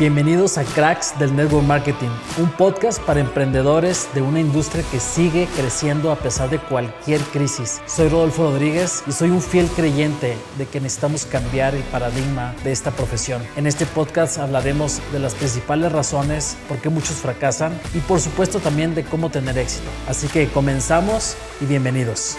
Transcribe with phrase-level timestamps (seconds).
[0.00, 2.08] Bienvenidos a Cracks del Network Marketing,
[2.38, 7.82] un podcast para emprendedores de una industria que sigue creciendo a pesar de cualquier crisis.
[7.84, 12.72] Soy Rodolfo Rodríguez y soy un fiel creyente de que necesitamos cambiar el paradigma de
[12.72, 13.42] esta profesión.
[13.56, 18.58] En este podcast hablaremos de las principales razones por qué muchos fracasan y por supuesto
[18.58, 19.90] también de cómo tener éxito.
[20.08, 22.38] Así que comenzamos y bienvenidos.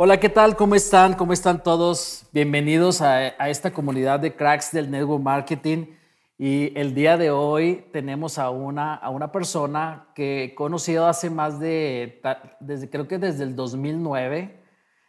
[0.00, 0.54] Hola, ¿qué tal?
[0.54, 1.14] ¿Cómo están?
[1.14, 2.24] ¿Cómo están todos?
[2.30, 5.86] Bienvenidos a, esta comunidad de cracks del network marketing.
[6.38, 11.30] Y el día de hoy tenemos a una, a una persona que he conocido hace
[11.30, 12.22] más de,
[12.60, 14.62] desde, creo que desde el 2009,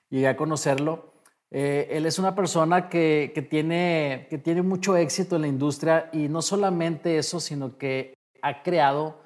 [0.09, 1.13] llegué a conocerlo.
[1.51, 6.09] Eh, él es una persona que, que, tiene, que tiene mucho éxito en la industria
[6.13, 9.21] y no solamente eso, sino que ha creado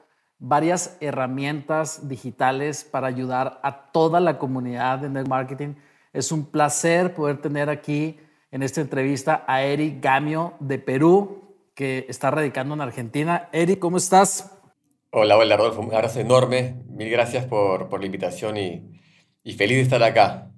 [0.46, 5.76] varias herramientas digitales para ayudar a toda la comunidad de net marketing.
[6.12, 8.20] Es un placer poder tener aquí
[8.52, 13.48] en esta entrevista a Eric Gamio de Perú, que está radicando en Argentina.
[13.54, 14.60] Eric, ¿cómo estás?
[15.12, 16.84] Hola, hola Rodolfo, un abrazo enorme.
[16.90, 19.00] Mil gracias por, por la invitación y,
[19.44, 20.52] y, feliz de estar acá.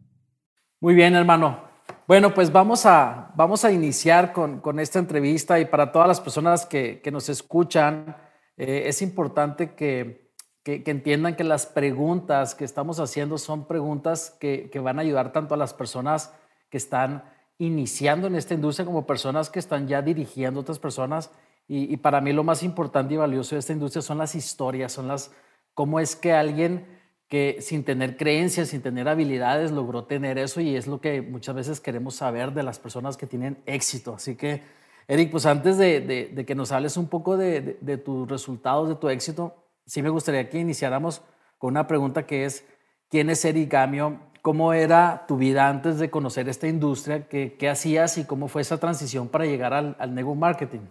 [0.79, 1.59] Muy bien, hermano.
[2.07, 6.19] Bueno, pues vamos a, vamos a iniciar con, con esta entrevista y para todas las
[6.19, 8.15] personas que, que nos escuchan,
[8.57, 10.25] eh, es importante que,
[10.65, 15.57] entiendan que las preguntas que estamos haciendo son preguntas que, van a ayudar tanto a
[15.57, 16.33] las personas
[16.69, 17.23] que están
[17.57, 21.31] iniciando en esta industria como personas que están ya dirigiendo otras personas.
[21.67, 25.07] Y, para mí lo más importante y valioso de esta industria son las historias, son
[25.07, 25.31] las,
[25.73, 26.85] cómo es que alguien
[27.27, 31.55] que sin tener creencias, sin tener habilidades, logró tener eso y es lo que muchas
[31.55, 34.13] veces queremos saber de las personas que tienen éxito.
[34.15, 34.61] Así que
[35.07, 39.55] Eric, pues antes de, que nos hables un poco de, tus resultados, de tu éxito,
[39.85, 41.21] sí me gustaría que iniciáramos
[41.57, 42.65] con una pregunta que es,
[43.09, 44.19] ¿quién es Eric Gamio?
[44.41, 47.27] ¿Cómo era tu vida antes de conocer esta industria?
[47.27, 50.81] ¿Qué, hacías y cómo fue esa transición para llegar al, al marketing?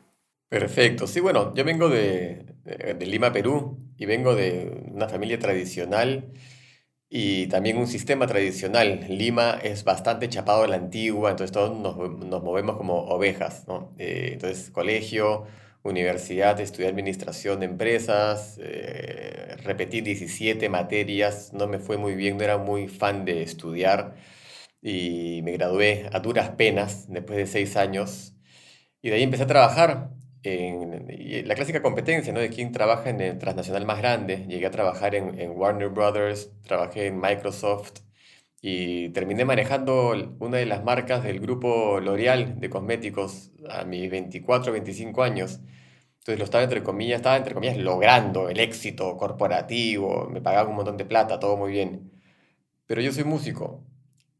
[0.48, 1.06] Perfecto.
[1.06, 2.46] Sí, bueno, yo vengo de
[3.00, 6.32] Lima, Perú, y vengo de una familia tradicional
[7.08, 9.06] y también un sistema tradicional.
[9.08, 13.94] Lima es bastante chapado a la antigua, entonces todos nos, nos movemos como ovejas, ¿no?
[13.98, 15.44] Eh, entonces, colegio,
[15.82, 22.44] universidad, estudié administración de empresas, eh, repetí 17 materias, no me fue muy bien, no
[22.44, 24.14] era muy fan de estudiar
[24.82, 28.34] y me gradué a duras penas después de seis años
[29.02, 30.10] y de ahí empecé a trabajar
[30.44, 32.40] en la clásica competencia, ¿no?
[32.40, 34.46] De quién trabaja en el transnacional más grande.
[34.48, 38.00] Llegué a trabajar en, Warner Brothers, trabajé en Microsoft
[38.60, 44.72] y terminé manejando una de las marcas del grupo L'Oreal de cosméticos a mis 24,
[44.72, 45.60] 25 años.
[46.18, 50.76] Entonces lo estaba entre comillas, estaba entre comillas logrando el éxito corporativo, me pagaban un
[50.76, 52.12] montón de plata, todo muy bien.
[52.86, 53.84] Pero yo soy músico,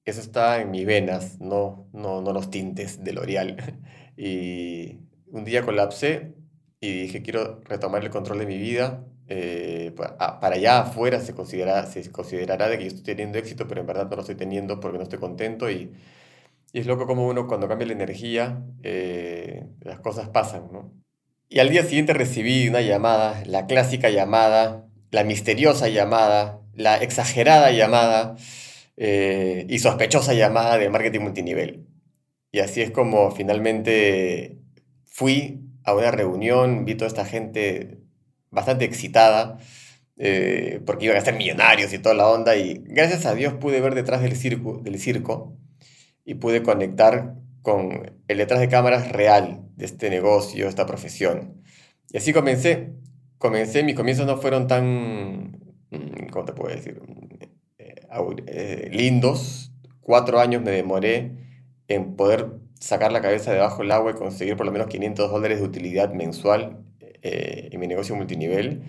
[0.05, 3.81] eso está en mis venas, no, no, no los tintes de L'Oreal.
[4.17, 4.99] y
[5.35, 6.35] un día colapsé
[6.81, 9.05] y dije, quiero retomar el control de mi vida.
[9.27, 13.81] Eh, para allá afuera se, considera, se considerará de que yo estoy teniendo éxito, pero
[13.81, 15.71] en verdad no lo estoy teniendo porque no estoy contento.
[15.71, 15.93] Y,
[16.73, 20.93] y es loco como uno cuando cambia la energía, eh, las cosas pasan, ¿no?
[21.49, 27.71] Y al día siguiente recibí una llamada, la clásica llamada, la misteriosa llamada, la exagerada
[27.73, 28.37] llamada
[28.97, 31.87] eh, y sospechosa llamada de marketing multinivel.
[32.53, 34.64] Y así es como finalmente
[35.15, 38.01] fui a una reunión, vi toda esta gente
[38.51, 39.59] bastante excitada,
[40.17, 43.81] eh, porque iban a ser millonarios y toda la onda, y gracias a Dios pude
[43.81, 45.57] ver detrás del circo, del circo
[46.25, 51.63] y pude conectar con el detrás de cámaras real de este negocio, esta profesión.
[52.11, 52.95] Y así comencé.
[53.39, 55.61] Comencé, mis comienzos no fueron tan,
[55.91, 57.01] mm, ¿cómo te puedo decir?
[57.79, 57.95] Eh,
[58.49, 59.73] eh, lindos.
[60.01, 61.33] Cuatro años me demoré
[61.87, 65.61] en poder sacar la cabeza debajo del agua y conseguir por lo menos 500 dólares
[65.61, 68.83] de utilidad mensual eh, en mi negocio multinivel.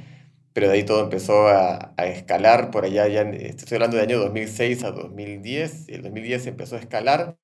[0.51, 4.19] Pero de ahí todo empezó a, a, escalar por allá, ya estoy hablando del año
[4.19, 5.89] 2006 a 2010.
[5.89, 7.38] El 2010 empezó a escalar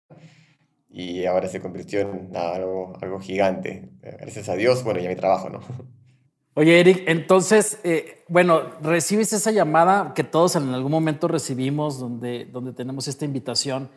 [0.89, 3.89] y ahora se convirtió en algo, algo gigante.
[4.01, 5.61] Gracias a Dios, bueno, ya mi trabajo, ¿no?
[6.53, 12.43] Oye, Eric, entonces, eh, bueno, recibes esa llamada que todos en algún momento recibimos, donde,
[12.43, 13.89] donde tenemos esta invitación,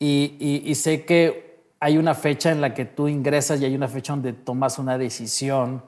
[0.00, 1.46] y, y, y sé que
[1.80, 4.98] hay una fecha en la que tú ingresas y hay una fecha donde tomas una
[4.98, 5.82] decisión.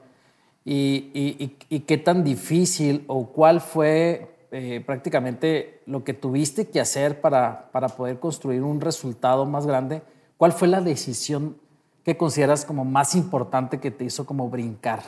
[0.65, 1.55] ¿Y,
[1.87, 7.89] qué tan difícil o cuál fue eh, prácticamente lo que tuviste que hacer para, para
[7.89, 10.03] poder construir un resultado más grande?
[10.37, 11.57] ¿Cuál fue la decisión
[12.03, 15.01] que consideras como más importante que te hizo como brincar?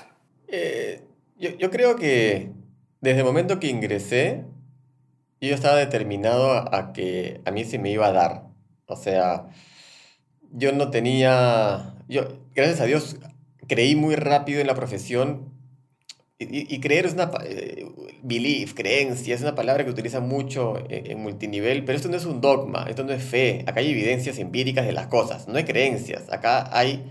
[0.47, 1.01] Eh,
[1.37, 2.51] yo, yo, creo que
[2.99, 4.45] desde el momento que ingresé,
[5.39, 8.43] yo estaba determinado a que a mí se me iba a dar.
[8.87, 9.47] O sea,
[10.51, 13.17] yo no tenía, yo, gracias a Dios,
[13.67, 15.51] creí muy rápido en la profesión
[16.39, 17.85] y, creer es una, eh,
[18.23, 22.25] belief, creencia, es una palabra que utiliza mucho en, en, multinivel, pero esto no es
[22.25, 25.65] un dogma, esto no es fe, acá hay evidencias empíricas de las cosas, no hay
[25.65, 27.03] creencias, acá hay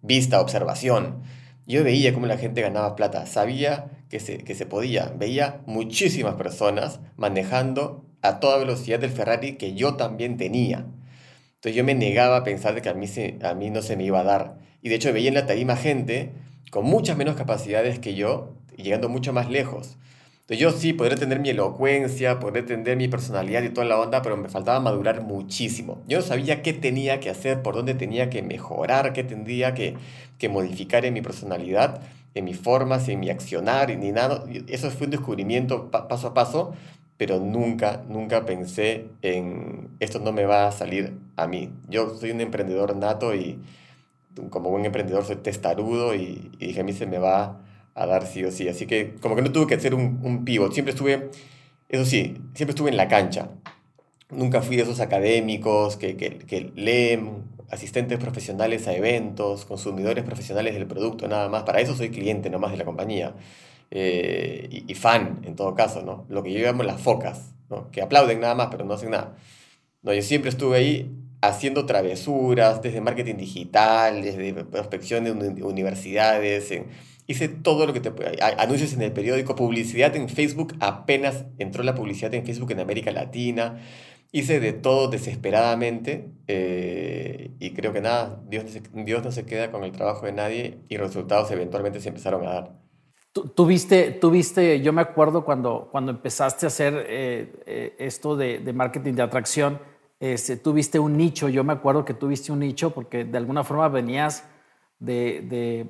[0.00, 1.22] vista, observación.
[1.66, 6.36] Yo veía cómo la gente ganaba plata, sabía que se, que se podía, veía muchísimas
[6.36, 10.86] personas manejando a toda velocidad del Ferrari que yo también tenía.
[11.58, 13.96] Entonces yo me negaba a pensar de que a mí, se, a mí no se
[13.96, 14.58] me iba a dar.
[14.80, 16.30] Y de hecho veía en la tarima gente
[16.70, 19.96] con muchas menos capacidades que yo llegando mucho más lejos.
[20.42, 24.22] Entonces yo sí, podría tener mi elocuencia, podría tener mi personalidad y toda la onda,
[24.22, 26.00] pero me faltaba madurar muchísimo.
[26.06, 29.96] Yo no sabía qué tenía que hacer, por dónde tenía que mejorar, qué tendría que,
[30.38, 32.00] que modificar en mi personalidad,
[32.34, 34.44] en mis formas, en mi accionar, ni nada.
[34.68, 36.72] Eso fue un descubrimiento paso a paso,
[37.18, 41.70] pero nunca, nunca pensé en esto no me va a salir a mí.
[41.88, 43.58] Yo soy un emprendedor nato y
[44.50, 47.60] como buen emprendedor soy testarudo y, y dije a mí se me va
[47.94, 48.68] a dar sí o sí.
[48.68, 50.72] Así que como que no tuve que hacer un, un pivot.
[50.72, 51.30] Siempre estuve,
[51.88, 53.50] eso sí, siempre estuve en la cancha.
[54.30, 60.74] Nunca fui de esos académicos que, que, que leen, asistentes profesionales a eventos, consumidores profesionales
[60.74, 61.64] del producto, nada más.
[61.64, 63.34] Para eso soy cliente nomás de la compañía.
[63.90, 66.26] Eh, y, fan, en todo caso, ¿no?
[66.28, 67.90] Lo que yo llamo las focas, ¿no?
[67.90, 69.36] Que aplauden nada más, pero no hacen nada.
[70.02, 76.86] No, yo siempre estuve ahí haciendo travesuras, desde marketing digital, desde prospección de universidades, en,
[77.28, 78.10] hice todo lo que te
[78.58, 83.12] anuncios en el periódico, publicidad en Facebook, apenas entró la publicidad en Facebook en América
[83.12, 83.78] Latina,
[84.32, 88.64] hice de todo desesperadamente eh, y creo que nada, Dios,
[88.94, 92.50] Dios no se queda con el trabajo de nadie y resultados eventualmente se empezaron a
[92.52, 92.87] dar.
[93.32, 99.22] Tuviste, yo me acuerdo cuando, cuando empezaste a hacer eh, eh, esto de, marketing de
[99.22, 99.78] atracción,
[100.18, 103.88] este, tuviste un nicho, yo me acuerdo que tuviste un nicho porque de alguna forma
[103.88, 104.44] venías
[104.98, 105.86] de,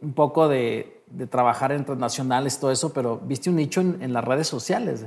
[0.00, 4.46] un poco de, trabajar en transnacionales, todo eso, pero viste un nicho en, las redes
[4.46, 5.06] sociales,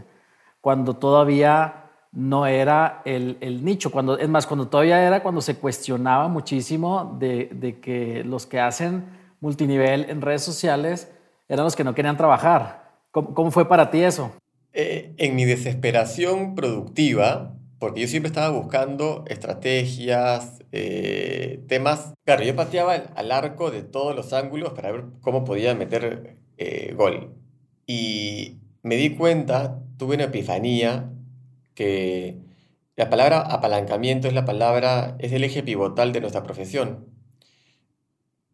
[0.62, 5.58] cuando todavía no era el, el, nicho, cuando, es más, cuando todavía era cuando se
[5.58, 9.06] cuestionaba muchísimo de, que los que hacen
[9.42, 11.12] multinivel en redes sociales
[11.48, 13.00] eran los que no querían trabajar.
[13.12, 14.32] ¿Cómo, cómo fue para ti eso?
[14.76, 22.14] Eh, en mi desesperación productiva, porque yo siempre estaba buscando estrategias, eh, temas.
[22.26, 26.94] Claro, yo pateaba al arco de todos los ángulos para ver cómo podía meter eh,
[26.96, 27.36] gol.
[27.86, 31.12] Y me di cuenta, tuve una epifanía,
[31.76, 32.40] que
[32.96, 37.08] la palabra apalancamiento es la palabra, es el eje pivotal de nuestra profesión,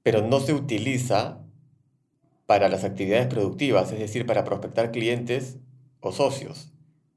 [0.03, 1.38] pero no se utiliza
[2.49, 5.59] para las actividades productivas, es decir, para prospectar clientes
[5.99, 6.71] o socios.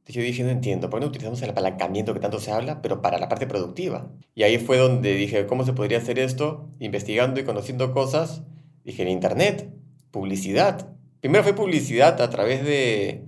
[0.06, 3.00] Yo dije, no entiendo, ¿por qué no utilizamos el apalancamiento que tanto se habla, pero
[3.00, 4.12] para la parte productiva?
[4.34, 6.68] Y ahí fue donde dije, ¿cómo se podría hacer esto?
[6.80, 8.42] Investigando y conociendo cosas,
[8.84, 9.72] dije, en Internet,
[10.10, 10.94] publicidad.
[11.20, 13.24] Primero fue publicidad a través de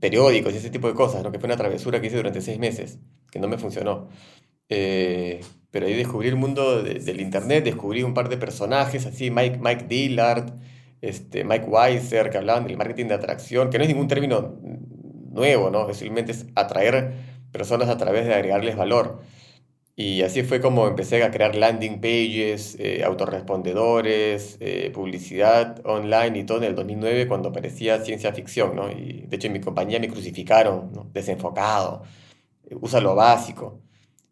[0.00, 1.30] periódicos y ese tipo de cosas, ¿no?
[1.32, 2.98] que fue una travesura que hice durante seis meses,
[3.30, 4.08] que no me funcionó.
[4.70, 9.58] Eh, pero ahí descubrí el mundo del Internet, descubrí un par de personajes, así, Mike,
[9.58, 10.54] Mike Dillard,
[11.02, 14.58] este, Mike Weiser, que hablaban del marketing de atracción, que no es ningún término
[15.30, 15.92] nuevo, ¿no?
[15.94, 17.12] Simplemente es atraer
[17.52, 19.20] personas a través de agregarles valor.
[19.96, 23.04] Y así fue como empecé a crear landing pages, eh,
[24.60, 28.90] eh, publicidad online y todo en el 2009 cuando parecía ciencia ficción, ¿no?
[28.90, 31.10] Y de hecho en mi compañía me crucificaron, ¿no?
[31.12, 32.02] Desenfocado,
[32.70, 33.82] eh, usa lo básico.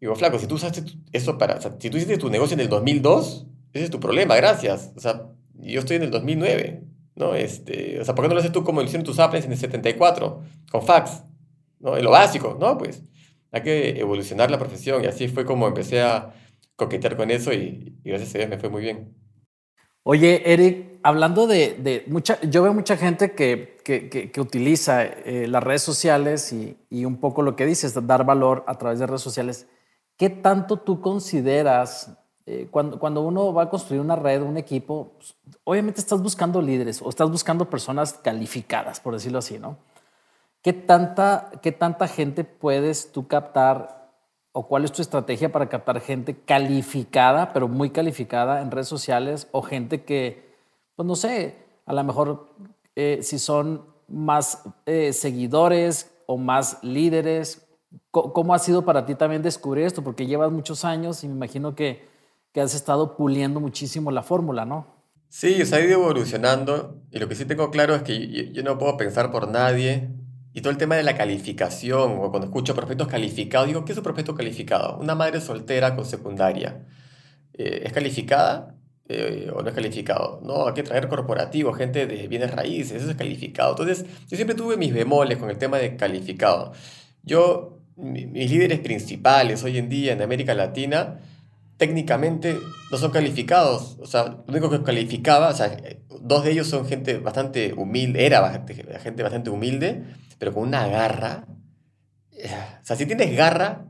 [0.01, 2.69] Digo, flaco, si tú usaste eso para, o si tú hiciste tu negocio en el
[2.69, 4.91] 2002, ese es tu problema, gracias.
[4.95, 5.29] O sea,
[5.61, 6.83] yo estoy en el 2009,
[7.15, 7.35] ¿no?
[7.35, 9.51] Este, o sea, ¿por qué no lo haces tú como lo hicieron tus Apples en
[9.51, 11.23] el 74, con fax?
[11.79, 11.97] ¿no?
[11.97, 12.77] En lo básico, ¿no?
[12.77, 13.03] Pues
[13.51, 16.33] hay que evolucionar la profesión y así fue como empecé a
[16.75, 19.15] coquetear con eso y, gracias a Dios me fue muy bien.
[20.03, 25.47] Oye, Eric, hablando de, de mucha, yo veo mucha gente que, que, que, utiliza eh,
[25.47, 29.07] las redes sociales y, y, un poco lo que dices, dar valor a través de
[29.07, 29.67] redes sociales.
[30.17, 32.17] ¿Qué tanto tú consideras
[32.51, 36.59] eh, cuando, cuando uno va a construir una red, un equipo, pues, obviamente estás buscando
[36.63, 39.77] líderes o estás buscando personas calificadas, por decirlo así, ¿no?
[40.63, 44.09] ¿Qué tanta, ¿Qué tanta gente puedes tú captar
[44.51, 49.47] o cuál es tu estrategia para captar gente calificada, pero muy calificada en redes sociales
[49.51, 50.51] o gente que,
[50.95, 52.47] pues no sé, a lo mejor
[52.95, 57.67] eh, si son más eh, seguidores o más líderes?
[58.09, 60.03] ¿Cómo ha sido para ti también descubrir esto?
[60.03, 62.09] Porque llevas muchos años y me imagino que
[62.59, 64.85] que has estado puliendo muchísimo la fórmula, ¿no?
[65.29, 68.77] Sí, se ha ido evolucionando y lo que sí tengo claro es que yo, no
[68.77, 70.09] puedo pensar por nadie
[70.53, 73.97] y todo el tema de la calificación o cuando escucho prospectos calificados, digo, ¿qué es
[73.97, 74.97] un prospecto calificado?
[74.99, 76.85] Una madre soltera con secundaria.
[77.53, 78.75] eh, ¿es calificada
[79.07, 80.41] eh, o no es calificado?
[80.43, 83.71] No, hay que traer corporativo, gente de bienes raíces, eso es calificado.
[83.71, 86.73] Entonces, yo siempre tuve mis bemoles con el tema de calificado.
[87.23, 91.19] Yo, mis líderes principales hoy en día en América Latina,
[91.79, 92.59] técnicamente
[92.91, 93.97] no son calificados.
[93.99, 95.75] O sea, lo único que calificaba, o sea,
[96.21, 98.63] dos de ellos son gente bastante humilde, era
[99.01, 100.03] gente bastante humilde,
[100.37, 101.47] pero con una garra.
[102.31, 103.87] O sea, si tienes garra,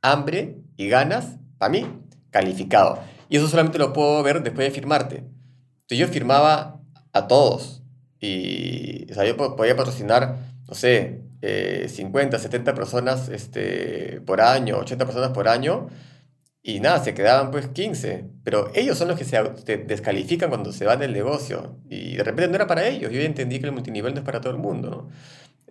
[0.00, 1.86] hambre y ganas, para mí,
[2.30, 2.98] calificado.
[3.28, 5.16] Y eso solamente lo puedo ver después de firmarte.
[5.16, 6.80] Entonces yo firmaba
[7.12, 7.82] a todos.
[8.20, 14.78] Y o sea, yo podía patrocinar, no sé, 50, eh, 70 personas este, por año,
[14.78, 15.88] 80 personas por año
[16.62, 19.36] y nada, se quedaban pues 15, pero ellos son los que se
[19.86, 23.26] descalifican cuando se van del negocio y de repente no era para ellos, yo ya
[23.26, 25.08] entendí que el multinivel no es para todo el mundo.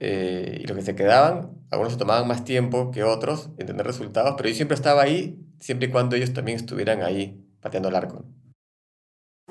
[0.03, 3.85] Eh, y los que se quedaban, algunos se tomaban más tiempo que otros en tener
[3.85, 7.95] resultados, pero yo siempre estaba ahí, siempre y cuando ellos también estuvieran ahí pateando el
[7.95, 8.25] arco.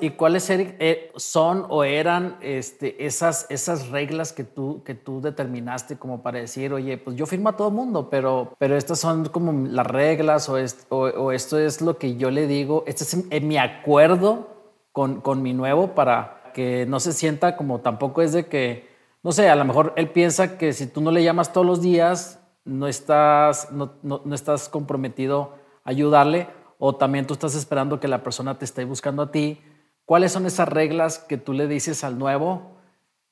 [0.01, 5.95] ¿Y cuáles eh, son o eran este, esas, esas reglas que tú, que tú determinaste
[5.95, 9.67] como para decir, oye, pues yo firmo a todo mundo, pero, pero estas son como
[9.69, 10.55] las reglas o,
[10.89, 14.47] o, esto es lo que yo le digo, este es mi acuerdo
[14.91, 18.89] con, con mi nuevo para que no se sienta como tampoco es de que,
[19.21, 21.79] no sé, a lo mejor él piensa que si tú no le llamas todos los
[21.79, 25.53] días, no estás, no, no, no estás comprometido
[25.83, 26.47] a ayudarle
[26.79, 29.61] o también tú estás esperando que la persona te esté buscando a ti
[30.05, 32.77] ¿Cuáles son esas reglas que tú le dices al nuevo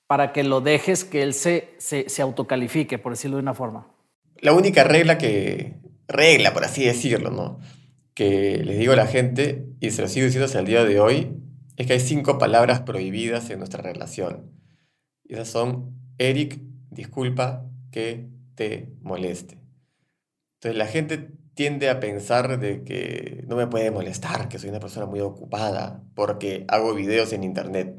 [0.07, 3.88] para que lo dejes que él se, se, autocalifique, por decirlo de una forma?
[4.38, 5.75] La única regla que,
[6.07, 7.59] regla por así decirlo, ¿no?
[8.19, 10.99] que les digo a la gente, y se lo sigo diciendo hasta el día de
[10.99, 11.38] hoy,
[11.77, 14.51] es que hay cinco palabras prohibidas en nuestra relación.
[15.23, 16.59] Y esas son, Eric,
[16.91, 19.57] disculpa que te moleste.
[20.55, 24.80] Entonces la gente tiende a pensar de que no me puede molestar, que soy una
[24.80, 27.98] persona muy ocupada porque hago videos en internet.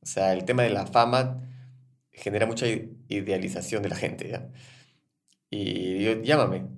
[0.00, 1.42] O sea, el tema de la fama
[2.12, 2.64] genera mucha
[3.08, 4.48] idealización de la gente, ¿ya?
[5.50, 6.68] Y digo, llámame,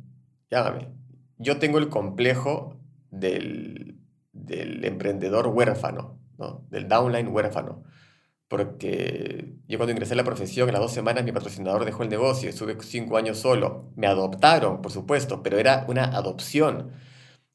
[0.51, 0.89] llámame.
[1.37, 4.01] Yo tengo el complejo del,
[4.33, 6.67] del emprendedor huérfano, ¿no?
[6.71, 7.85] Del downline huérfano
[8.57, 12.09] porque yo cuando ingresé a la profesión, en las dos semanas mi patrocinador dejó el
[12.09, 13.91] negocio, estuve cinco años solo.
[13.97, 16.93] Me adoptaron, por supuesto, pero era una adopción.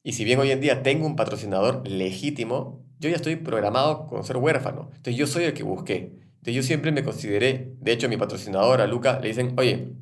[0.02, 4.24] Y si bien hoy en día tengo un patrocinador legítimo, yo ya estoy programado con
[4.24, 4.90] ser huérfano.
[4.96, 6.18] Entonces yo soy el que busqué.
[6.38, 9.94] Entonces yo siempre me consideré, de hecho mi patrocinador, a Luca, le dicen, oye,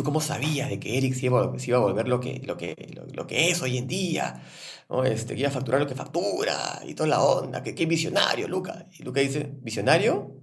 [0.00, 2.74] ¿tú cómo sabías de que Eric se iba, a volver lo que, lo, que,
[3.12, 4.42] lo que es hoy en día?
[4.88, 5.04] ¿no?
[5.04, 8.48] Este, que iba a facturar lo que factura y toda la onda, que qué visionario,
[8.48, 8.86] Luca.
[8.98, 10.42] Y Luca dice, ¿visionario?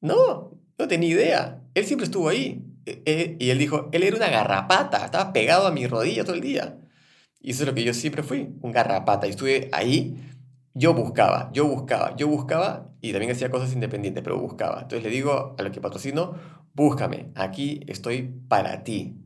[0.00, 1.62] No, no tenía idea.
[1.74, 2.64] Él siempre estuvo ahí.
[2.86, 6.36] E, e, y él dijo, él era una garrapata, estaba pegado a mi rodilla todo
[6.36, 6.78] el día.
[7.40, 9.26] Y eso es lo que yo siempre fui, un garrapata.
[9.26, 10.16] Y estuve ahí,
[10.74, 14.82] yo buscaba, yo buscaba, yo buscaba y también hacía cosas independientes, pero buscaba.
[14.82, 16.34] Entonces le digo a lo que patrocino,
[16.74, 19.16] búscame, aquí estoy para ti.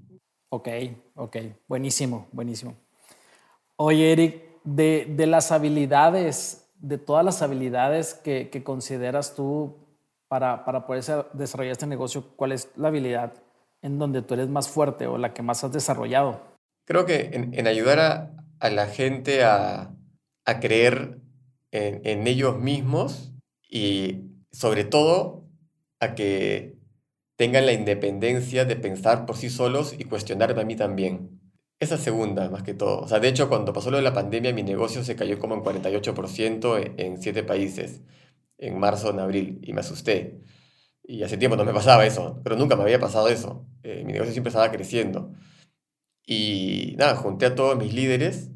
[0.51, 0.69] Ok,
[1.15, 1.37] ok,
[1.67, 2.75] buenísimo, buenísimo.
[3.77, 9.77] Oye, Eric, de, las habilidades, de todas las habilidades que, consideras tú
[10.29, 13.33] para, para, poder desarrollar este negocio, ¿cuál es la habilidad
[13.83, 16.41] en donde tú eres más fuerte o la que más has desarrollado?
[16.85, 19.95] Creo que en, ayudar a, la gente a,
[20.61, 21.21] creer
[21.71, 23.33] en, en ellos mismos
[23.69, 25.45] y sobre todo
[26.01, 26.79] a que
[27.37, 31.41] tengan la independencia de pensar por sí solos y cuestionarme a mí también.
[31.81, 33.01] Esa segunda, más que todo.
[33.01, 35.55] O sea, de hecho, cuando pasó lo de la pandemia, mi negocio se cayó como
[35.55, 38.03] en 48% en, en siete países,
[38.59, 40.41] en marzo, en abril, y me asusté.
[41.05, 43.65] Y hace tiempo no me pasaba eso, pero nunca me había pasado eso.
[43.85, 45.33] Eh, mi negocio siempre estaba creciendo.
[46.27, 48.51] Y nada, junté a todos mis líderes.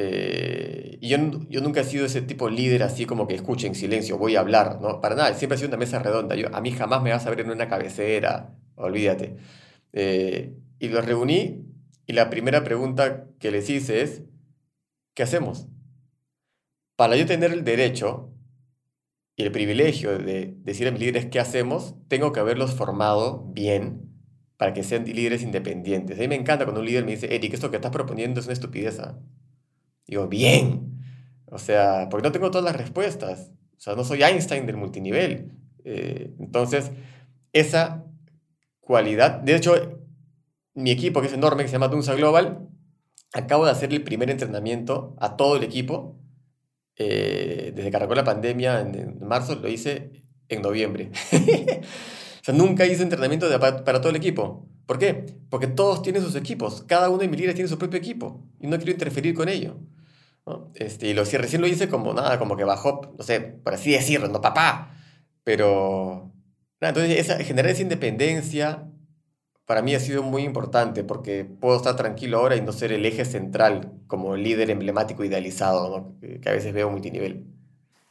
[0.00, 3.66] Eh, y yo, yo nunca he sido ese tipo de líder así como que escuche
[3.66, 5.00] en silencio, voy a hablar, ¿no?
[5.00, 6.36] Para nada, siempre he sido una mesa redonda.
[6.36, 9.36] Yo, a mí jamás me vas a ver en una cabecera, olvídate.
[9.92, 11.64] Eh, y los reuní
[12.06, 14.22] y la primera pregunta que les hice es,
[15.14, 15.66] ¿qué hacemos?
[16.94, 18.32] Para yo tener el derecho
[19.34, 24.12] y el privilegio de decir a mis líderes qué hacemos, tengo que haberlos formado bien
[24.56, 26.18] para que sean líderes independientes.
[26.18, 28.46] A mí me encanta cuando un líder me dice, Eric, esto que estás proponiendo es
[28.46, 29.00] una estupidez.
[30.08, 30.10] ¿Ah?".
[30.10, 30.88] Digo, bien.
[31.46, 33.50] O sea, porque no tengo todas las respuestas.
[33.76, 35.52] O sea, no soy Einstein del multinivel.
[35.84, 36.90] Eh, entonces,
[37.52, 38.04] esa
[38.80, 39.74] cualidad, de hecho,
[40.74, 42.68] mi equipo, que es enorme, que se llama Dunsa Global,
[43.32, 46.18] acabo de hacer el primer entrenamiento a todo el equipo.
[46.96, 51.10] Eh, desde que arrancó la pandemia en, marzo, lo hice en noviembre.
[51.32, 54.68] o sea, nunca hice entrenamiento para, todo el equipo.
[54.86, 55.26] ¿Por qué?
[55.50, 56.82] Porque todos tienen sus equipos.
[56.86, 58.42] Cada uno de mis líderes tiene su propio equipo.
[58.60, 59.78] Y no quiero interferir con ello.
[60.74, 63.92] Este, y lo, recién lo hice como nada, como que bajó, no sé, por así
[63.92, 64.94] decirlo, no papá.
[65.44, 66.32] Pero,
[66.80, 68.88] nada, entonces esa, generar esa independencia
[69.66, 73.04] para mí ha sido muy importante porque puedo estar tranquilo ahora y no ser el
[73.04, 77.44] eje central como líder emblemático idealizado, que a veces veo multinivel.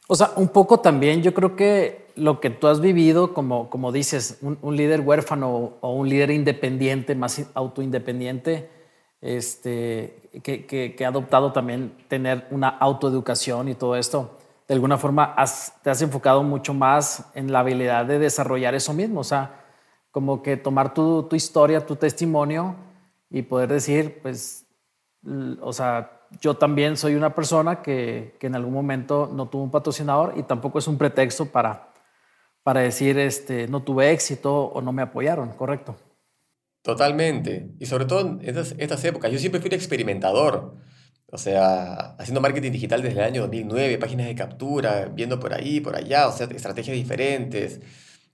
[0.06, 3.92] O sea, un poco también yo creo que lo que tú has vivido, como, como
[3.92, 8.70] dices, un, líder huérfano o un líder independiente, más autoindependiente,
[9.20, 15.34] este, que, ha adoptado también tener una autoeducación y todo esto, de alguna forma
[15.82, 19.20] te has enfocado mucho más en la habilidad de desarrollar eso mismo.
[19.20, 19.64] O sea,
[20.10, 22.76] como que tomar tu, tu historia, tu testimonio
[23.30, 24.66] y poder decir, pues,
[25.60, 29.70] o sea, yo también soy una persona que, que, en algún momento no tuvo un
[29.70, 31.88] patrocinador y tampoco es un pretexto para,
[32.62, 35.96] para decir, este, no tuve éxito o no me apoyaron, ¿correcto?
[36.88, 37.68] Totalmente.
[37.78, 40.74] Y sobre todo en estas, estas épocas, yo siempre fui un experimentador.
[41.30, 45.80] O sea, haciendo marketing digital desde el año 2009, páginas de captura, viendo por ahí,
[45.80, 47.80] por allá, o sea, estrategias diferentes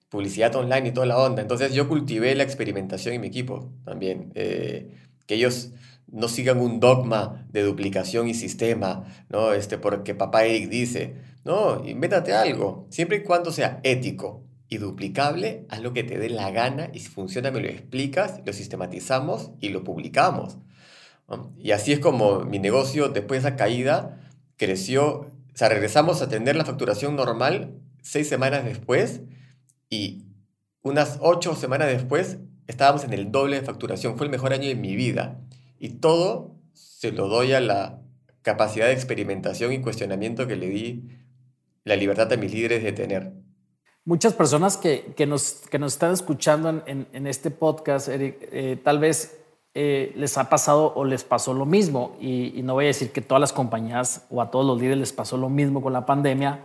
[0.09, 1.43] publicidad online y toda la onda.
[1.43, 4.31] Entonces yo cultivé la experimentación en mi equipo también.
[4.37, 4.93] Eh,
[5.27, 5.71] que ellos
[6.07, 9.53] no sigan un dogma de duplicación y sistema, ¿no?
[9.53, 15.67] Este, porque papá Eric dice, no, invéntate algo, siempre y cuando sea ético y duplicable,
[15.69, 19.51] haz lo que te dé la gana y si funciona me lo explicas, lo sistematizamos
[19.61, 20.59] y lo publicamos.
[21.57, 24.21] Y así es como mi negocio, después de esa caída,
[24.57, 29.23] creció, o sea, regresamos a tener la facturación normal seis semanas después
[29.89, 30.27] y
[30.83, 34.17] unas ocho semanas después estábamos en el doble de facturación.
[34.17, 35.41] Fue el mejor año de mi vida.
[35.79, 38.03] Y todo se lo doy a la
[38.43, 41.09] capacidad de experimentación y cuestionamiento que le di
[41.85, 43.33] la libertad a mis líderes de tener.
[44.07, 48.79] Muchas personas que, que, nos, que nos están escuchando en, en, este podcast, Eric, eh,
[48.83, 49.45] tal vez
[49.77, 52.17] eh, les ha pasado o les pasó lo mismo.
[52.21, 55.13] Y, no voy a decir que todas las compañías o a todos los líderes les
[55.13, 56.61] pasó lo mismo con la pandemia,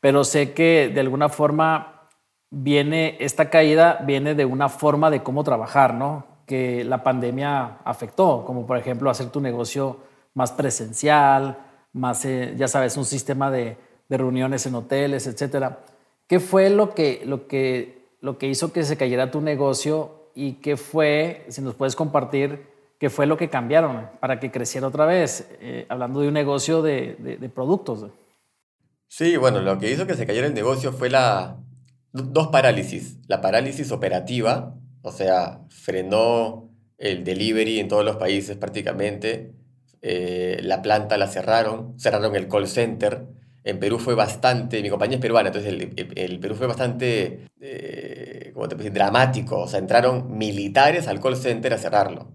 [0.00, 2.02] pero sé que de alguna forma
[2.50, 6.24] viene, esta caída viene de una forma de cómo trabajar, ¿no?
[6.46, 9.98] Que la pandemia afectó, como por ejemplo hacer tu negocio
[10.34, 11.58] más presencial,
[11.92, 13.76] más, eh, ya sabes, un sistema de,
[14.08, 15.80] reuniones en hoteles, etcétera.
[16.26, 20.54] ¿Qué fue lo que, lo, que, lo que hizo que se cayera tu negocio y
[20.54, 22.66] qué fue, si nos puedes compartir,
[22.98, 25.48] qué fue lo que cambiaron para que creciera otra vez?
[25.60, 28.06] Eh, hablando de un negocio de, de productos.
[29.08, 31.58] Sí, bueno, lo que hizo que se cayera el negocio fue la,
[32.12, 33.18] dos parálisis.
[33.28, 39.52] La parálisis operativa, o sea, frenó el delivery en todos los países prácticamente.
[40.02, 43.26] Eh, la planta la cerraron, cerraron el call center.
[43.66, 48.68] En Perú fue bastante, mi compañía es peruana, entonces el, Perú fue bastante, eh, ¿cómo
[48.68, 49.62] te dramático.
[49.62, 52.30] O sea, entraron militares al call center a cerrarlo.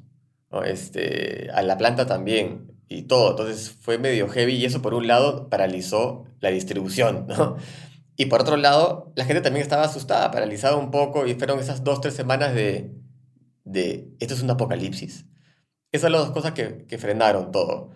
[0.66, 3.30] Este, a la planta también y todo.
[3.30, 7.28] Entonces fue medio heavy y eso por un lado paralizó la distribución.
[8.18, 11.84] Y por otro lado, la gente también estaba asustada, paralizada un poco, y fueron esas
[11.84, 12.92] dos, tres semanas de,
[13.64, 15.26] de esto es un apocalipsis.
[15.92, 17.90] Esas son las dos cosas que, que frenaron todo.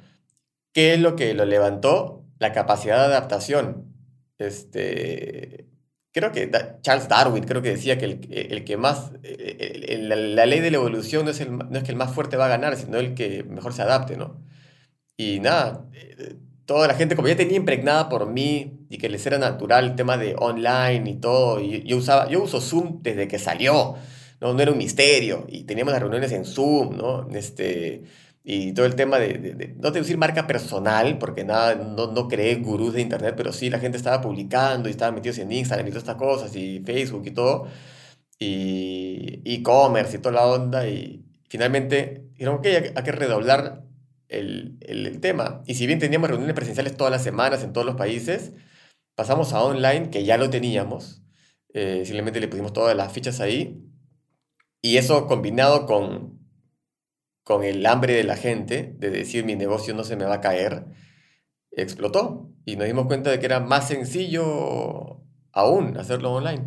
[0.73, 2.24] ¿Qué es lo que lo levantó?
[2.39, 3.93] La capacidad de adaptación.
[4.37, 5.67] Este,
[6.11, 6.49] creo que
[6.81, 11.25] Charles Darwin creo que decía que el, el que más, la, ley de la evolución
[11.25, 13.43] no es, el, no es que el más fuerte va a ganar, sino el que
[13.43, 14.41] mejor se adapte, ¿no?
[15.17, 19.25] Y nada, eh, toda la gente, como ya tenía impregnada por mí y que les
[19.25, 23.27] era natural el tema de online y todo, y yo, usaba, yo uso Zoom desde
[23.27, 23.95] que salió,
[24.41, 24.53] ¿no?
[24.53, 27.27] no era un misterio, y teníamos las reuniones en Zoom, ¿no?
[27.31, 28.03] Este,
[28.47, 32.55] y todo el tema de, no te decir marca personal, porque nada, no, no creé
[32.57, 35.89] gurús de internet, pero sí la gente estaba publicando y estaba metidos en Instagram y
[35.89, 37.67] todas estas cosas, y Facebook y todo,
[38.39, 43.83] y e-commerce y toda la onda, y finalmente dijeron, ok, hay que redoblar
[44.29, 45.63] el, el, tema.
[45.65, 48.53] Y si bien teníamos reuniones presenciales todas las semanas en todos los países,
[49.15, 51.23] pasamos a online, que ya lo teníamos.
[51.73, 53.81] Eh, simplemente le pusimos todas las fichas ahí.
[54.81, 56.34] Y eso combinado con,
[57.45, 60.41] con el hambre de la gente, de decir mi negocio no se me va a
[60.41, 60.83] caer,
[61.71, 62.49] explotó.
[62.65, 65.21] Y nos dimos cuenta de que era más sencillo
[65.53, 66.63] aún hacerlo online.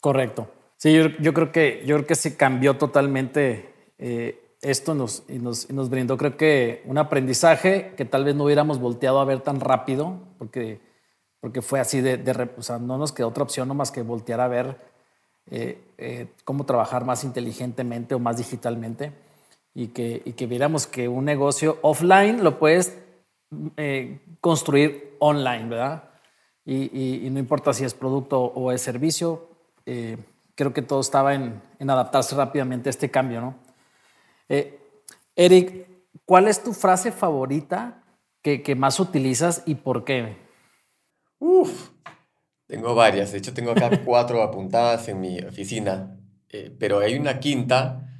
[0.00, 0.50] Correcto.
[0.78, 5.70] Sí, yo, yo creo, que, yo creo que se cambió totalmente eh, esto nos, nos,
[5.70, 9.60] nos, brindó, creo que, un aprendizaje que tal vez no hubiéramos volteado a ver tan
[9.60, 10.80] rápido, porque,
[11.40, 14.40] porque fue así de, de o sea, no nos quedó otra opción más que voltear
[14.40, 14.78] a ver
[15.50, 19.12] eh, eh, cómo trabajar más inteligentemente o más digitalmente
[19.76, 22.98] y que, y que viéramos que un negocio offline lo puedes
[23.76, 26.10] eh, construir online, ¿verdad?
[26.64, 29.48] Y, y, no importa si es producto o es servicio,
[29.84, 33.54] creo que todo estaba en, en adaptarse rápidamente a este cambio, ¿no?
[34.48, 34.78] Eh,
[35.34, 35.86] Eric,
[36.24, 38.02] ¿cuál es tu frase favorita
[38.42, 40.36] que, más utilizas y por qué?
[41.38, 41.90] Uf,
[42.66, 43.32] tengo varias.
[43.32, 46.16] De hecho, tengo acá cuatro apuntadas en mi oficina.
[46.48, 48.15] Eh, pero hay una quinta,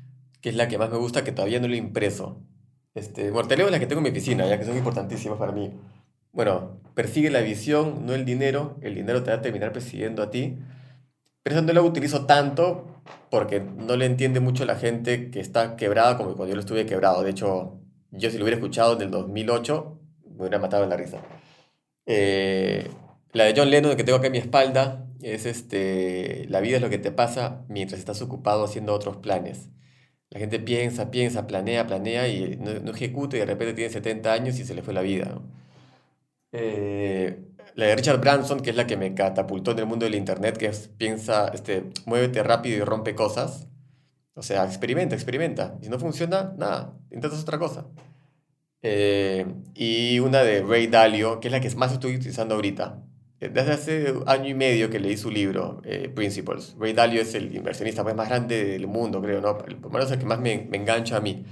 [0.47, 2.41] que es la que más me gusta, que todavía no lo he impreso.
[2.95, 5.51] Este, bueno, te leo las que tengo en mi oficina, ya que son importantísimas para
[5.51, 5.73] mí.
[6.31, 8.77] Bueno, persigue la visión, no el dinero.
[8.81, 10.57] El dinero te va a terminar persiguiendo a ti.
[11.43, 15.75] Pero eso no lo utilizo tanto porque no le entiende mucho la gente que está
[15.75, 17.25] quebrada como cuando yo lo estuve quebrado.
[17.25, 17.81] De hecho,
[18.13, 21.19] yo si lo hubiera escuchado en el 2008, me hubiera matado en la risa.
[22.07, 22.89] Eh,
[23.33, 26.83] la de John Lennon, que tengo acá en mi espalda, es este, la vida es
[26.83, 29.71] lo que te pasa mientras estás ocupado haciendo otros planes.
[30.31, 34.59] La gente piensa, piensa, planea, planea y no, ejecuta y de repente tiene 70 años
[34.59, 35.41] y se le fue la vida.
[36.53, 37.39] Eh,
[37.75, 40.57] la de Richard Branson, que es la que me catapultó en el mundo del Internet,
[40.57, 43.69] que piensa, este, muévete rápido y rompe cosas.
[44.35, 45.79] O sea, experimenta, experimenta.
[45.83, 47.87] Si no funciona, nada, intentas otra cosa.
[48.83, 53.06] Eh, y una de Ray Dalio, que es la que más estoy utilizando ahorita.
[53.41, 56.75] Eh, desde hace año y medio que leí su libro, eh, Principles.
[56.79, 59.59] Ray Dalio es el inversionista pues, más grande del mundo, creo, ¿no?
[59.59, 61.45] Por menos el que más me, me engancha a mí.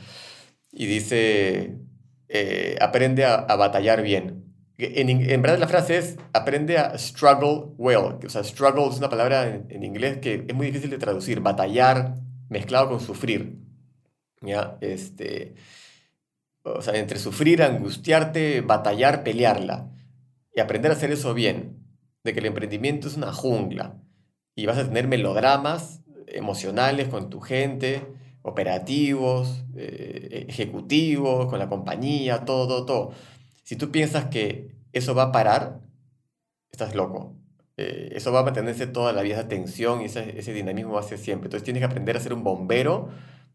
[0.72, 1.78] Y dice,
[2.80, 4.44] aprende a, a, batallar bien.
[4.76, 8.18] En, en, verdad la frase es, aprende a struggle well.
[8.24, 11.40] O sea, struggle es una palabra en, en inglés que es muy difícil de traducir.
[11.40, 12.16] Batallar
[12.48, 13.58] mezclado con sufrir.
[14.40, 14.78] ¿Ya?
[14.80, 15.54] Este
[16.64, 19.90] o sea, entre sufrir, angustiarte, batallar, pelearla.
[20.54, 21.80] Y aprender a hacer eso bien.
[22.22, 24.00] De que el emprendimiento es una jungla.
[24.54, 28.06] Y vas a tener melodramas emocionales con tu gente,
[28.42, 33.12] operativos, eh, ejecutivos, con la compañía, todo, todo,
[33.62, 35.80] Si tú piensas que eso va a parar,
[36.70, 37.36] estás loco.
[37.76, 41.00] Eh, eso va a mantenerse toda la vida, esa tensión y ese, ese, dinamismo va
[41.00, 41.46] a ser siempre.
[41.48, 43.10] Entonces tienes que aprender a ser un bombero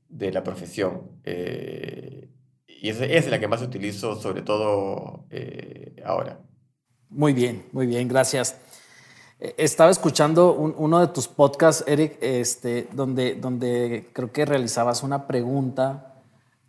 [0.09, 1.19] de la profesión.
[1.23, 2.29] Eh,
[2.67, 6.41] y esa, es la que más utilizo, sobre todo eh, ahora.
[7.11, 8.55] Muy bien, muy bien, gracias.
[9.39, 15.25] Eh, estaba escuchando uno de tus podcasts, Eric, este, donde, donde creo que realizabas una
[15.25, 16.21] pregunta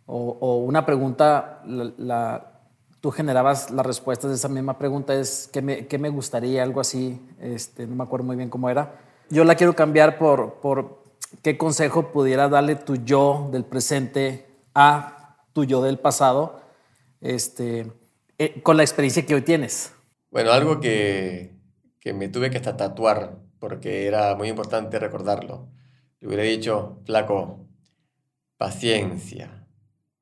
[0.07, 2.59] o, una pregunta, la,
[3.01, 6.63] tú generabas las respuestas de esa misma pregunta, es ¿qué me, gustaría?
[6.63, 8.99] Algo así, este, no me acuerdo muy bien cómo era.
[9.29, 11.03] Yo la quiero cambiar por,
[11.43, 16.61] qué consejo pudiera darle tu yo del presente a tuyo del pasado
[17.21, 17.91] este,
[18.39, 19.93] eh, con la experiencia que hoy tienes?
[20.31, 21.55] Bueno, algo que,
[21.99, 25.69] que me tuve que hasta tatuar porque era muy importante recordarlo.
[26.19, 27.67] Le hubiera dicho, flaco,
[28.57, 29.67] paciencia,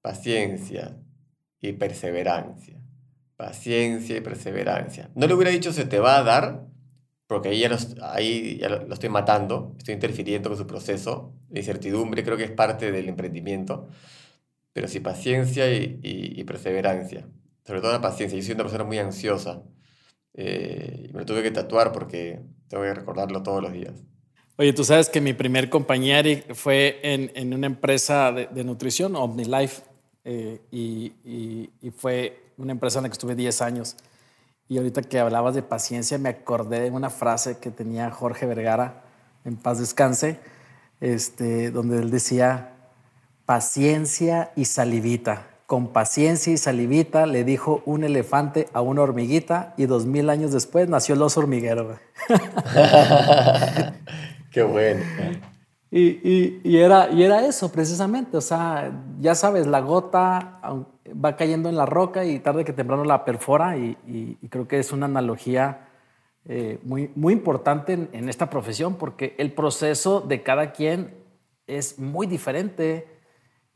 [0.01, 0.97] paciencia
[1.61, 2.81] y perseverancia.
[3.37, 5.09] Paciencia y perseverancia.
[5.15, 6.65] No le hubiera dicho se te va a dar,
[7.27, 11.33] porque ahí ya, lo, estoy matando, estoy interfiriendo con su proceso.
[11.49, 13.87] La incertidumbre creo que es parte del emprendimiento
[14.73, 17.27] pero sí paciencia y, perseverancia.
[17.65, 18.37] Sobre todo la paciencia.
[18.37, 19.63] Yo soy una persona muy ansiosa.
[20.33, 23.93] Eh, me lo tuve que tatuar porque tengo que recordarlo todos los días.
[24.57, 29.15] Oye, tú sabes que mi primer compañero fue en, en una empresa de, de nutrición,
[29.15, 29.83] OmniLife,
[30.25, 33.95] eh, y, y, fue una empresa en la que estuve 10 años.
[34.67, 39.01] Y ahorita que hablabas de paciencia, me acordé de una frase que tenía Jorge Vergara,
[39.45, 40.39] en paz descanse,
[40.99, 42.73] este, donde él decía,
[43.45, 45.47] paciencia y salivita.
[45.69, 50.51] Con paciencia y salivita le dijo un elefante a una hormiguita y dos mil años
[50.51, 51.95] después nació el oso hormiguero.
[54.51, 55.03] Qué bueno.
[55.91, 60.59] Y, y, era, y era eso precisamente, o sea, ya sabes, la gota
[61.13, 64.79] va cayendo en la roca y tarde que temprano la perfora y, y creo que
[64.79, 65.87] es una analogía
[66.45, 71.13] eh, muy, muy importante en, en esta profesión porque el proceso de cada quien
[71.67, 73.18] es muy diferente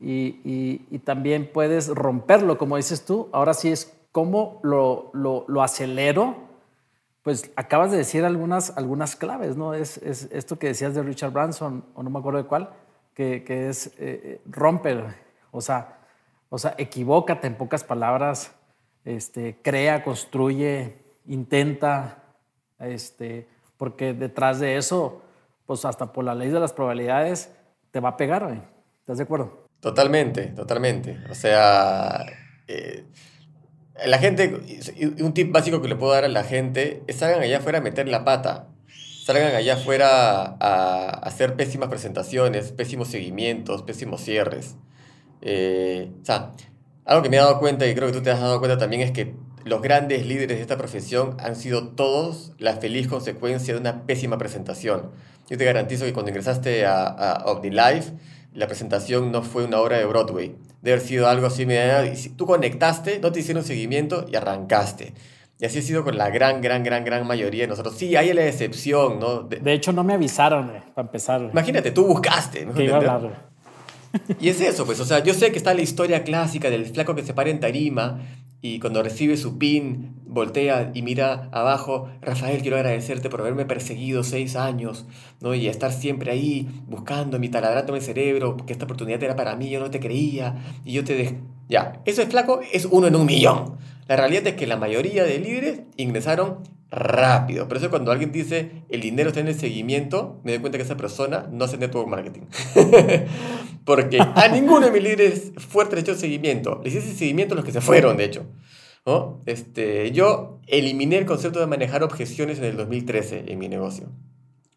[0.00, 3.28] y, también puedes romperlo, como dices tú.
[3.32, 6.36] Ahora sí es cómo lo, lo, acelero.
[7.22, 9.72] Pues acabas de decir algunas, algunas claves, ¿no?
[9.72, 12.70] Es, es, esto que decías de Richard Branson, o no me acuerdo de cuál,
[13.14, 15.14] que, que es eh, eh, romper,
[15.50, 16.00] o sea,
[16.50, 18.54] o sea, equivócate en pocas palabras,
[19.04, 22.22] este, crea, construye, intenta,
[22.78, 25.22] este, porque detrás de eso,
[25.66, 27.50] pues hasta por la ley de las probabilidades,
[27.90, 29.63] te va a pegar, ¿estás de acuerdo?
[29.84, 31.18] Totalmente, totalmente.
[31.28, 32.24] O sea,
[32.68, 33.04] eh,
[34.06, 34.58] la gente,
[35.20, 37.80] un tip básico que le puedo dar a la gente es salgan allá afuera a
[37.82, 38.68] meter la pata.
[39.26, 44.76] Salgan allá afuera a, hacer pésimas presentaciones, pésimos seguimientos, pésimos cierres.
[45.42, 46.52] Eh, o sea,
[47.04, 49.02] algo que me he dado cuenta y creo que tú te has dado cuenta también
[49.02, 49.34] es que
[49.66, 54.38] los grandes líderes de esta profesión han sido todos la feliz consecuencia de una pésima
[54.38, 55.10] presentación.
[55.50, 58.14] Yo te garantizo que cuando ingresaste a, a OmniLife,
[58.54, 60.54] la presentación no fue una obra de Broadway.
[60.80, 61.66] Debe haber sido algo así,
[62.36, 65.12] tú conectaste, no te hicieron seguimiento y arrancaste.
[65.58, 67.96] Y así ha sido con la gran, gran, gran, gran mayoría de nosotros.
[67.96, 69.42] Sí, hay la excepción, ¿no?
[69.42, 71.48] De, hecho, no me avisaron eh, para empezar.
[71.52, 72.66] Imagínate, tú buscaste.
[72.74, 73.54] Que iba a hablar.
[74.40, 77.16] Y es eso, pues, o sea, yo sé que está la historia clásica del flaco
[77.16, 78.20] que se para en tarima
[78.60, 84.24] y cuando recibe su pin voltea y mira abajo, Rafael, quiero agradecerte por haberme perseguido
[84.24, 85.06] seis años,
[85.40, 85.54] ¿no?
[85.54, 89.56] Y estar siempre ahí buscando mi taladrato en el cerebro, que esta oportunidad era para
[89.56, 91.40] mí, yo no te creía, y yo te dejé...
[91.68, 93.78] Ya, eso es flaco, es uno en un millón.
[94.06, 96.58] La realidad es que la mayoría de líderes ingresaron
[96.90, 97.66] rápido.
[97.68, 100.84] Por eso cuando alguien dice el dinero está en el seguimiento, me doy cuenta que
[100.84, 102.42] esa persona no hace network marketing.
[103.84, 106.80] Porque a ninguno de mis líderes fuertes le hecho seguimiento.
[106.84, 108.46] Les hice seguimiento a los que se fueron, de hecho.
[109.06, 109.40] ¿No?
[109.46, 114.08] Este, yo eliminé el concepto de manejar objeciones en el 2013 en mi negocio.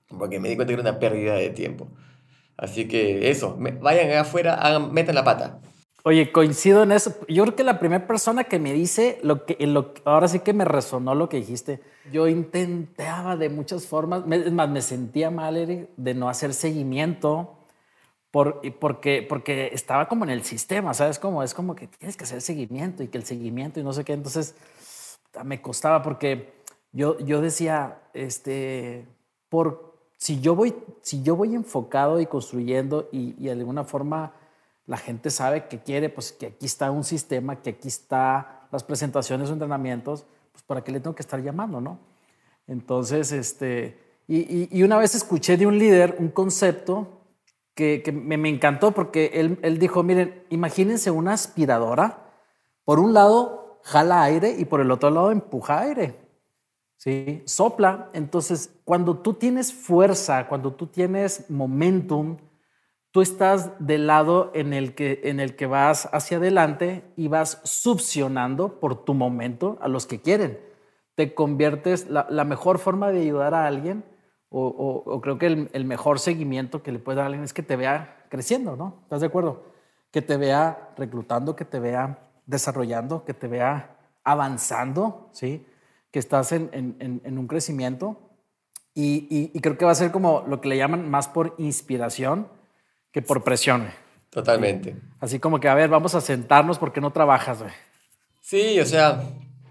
[0.09, 1.87] Porque me di cuenta que era una pérdida de tiempo.
[2.57, 5.59] Así que eso, vayan afuera, hagan, metan la pata.
[6.03, 7.13] Oye, coincido en eso.
[7.27, 10.53] Yo creo que la primera persona que me dice lo que, lo, ahora sí que
[10.53, 11.81] me resonó lo que dijiste.
[12.11, 17.56] Yo intentaba de muchas formas, es más, me sentía mal Eric, de no hacer seguimiento
[18.31, 21.19] por, porque, porque estaba como en el sistema, ¿sabes?
[21.19, 24.03] Como, es como que tienes que hacer seguimiento y que el seguimiento y no sé
[24.03, 24.13] qué.
[24.13, 24.55] Entonces
[25.43, 26.53] me costaba porque
[26.91, 29.07] yo, yo decía, este,
[29.49, 34.33] por, si, yo voy, si yo voy enfocado y construyendo y, y de alguna forma
[34.85, 38.83] la gente sabe que quiere, pues que aquí está un sistema, que aquí está las
[38.83, 41.99] presentaciones o entrenamientos, pues para qué le tengo que estar llamando, ¿no?
[42.67, 47.16] Entonces, este, y, una vez escuché de un líder un concepto
[47.77, 52.25] que, me, encantó porque él, él dijo, miren, imagínense una aspiradora,
[52.83, 56.15] por un lado jala aire y por el otro lado empuja aire,
[56.97, 57.43] ¿sí?
[57.45, 58.09] Sopla.
[58.13, 62.37] Entonces, cuando tú tienes fuerza, cuando tú tienes momentum,
[63.11, 67.61] tú estás del lado en el que, en el que vas hacia adelante y vas
[67.63, 70.59] subsionando por tu momento a los que quieren.
[71.15, 74.03] Te conviertes, la, mejor forma de ayudar a alguien,
[74.49, 77.75] o, creo que el, mejor seguimiento que le puede dar a alguien es que te
[77.75, 78.99] vea creciendo, ¿no?
[79.03, 79.63] ¿Estás de acuerdo?
[80.11, 85.65] Que te vea reclutando, que te vea desarrollando, que te vea avanzando, ¿sí?
[86.11, 88.21] Que estás en, un crecimiento.
[88.93, 92.47] Y, y creo que va a ser como lo que le llaman más por inspiración
[93.11, 93.89] que por presión.
[94.29, 94.95] Totalmente.
[95.19, 97.73] Así como que, a ver, vamos a sentarnos porque no trabajas, güey.
[98.41, 99.23] Sí, o sea...